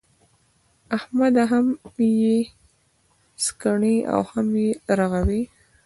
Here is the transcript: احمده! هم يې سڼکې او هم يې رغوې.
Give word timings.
احمده! 0.97 1.43
هم 1.51 1.67
يې 2.21 2.37
سڼکې 3.45 3.95
او 4.13 4.21
هم 4.31 4.47
يې 4.63 4.69
رغوې. 4.99 5.41